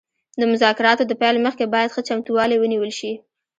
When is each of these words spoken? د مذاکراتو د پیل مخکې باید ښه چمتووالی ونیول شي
د 0.39 0.41
مذاکراتو 0.51 1.03
د 1.07 1.11
پیل 1.21 1.35
مخکې 1.45 1.65
باید 1.73 1.93
ښه 1.93 2.01
چمتووالی 2.07 2.57
ونیول 2.59 2.91
شي 2.99 3.11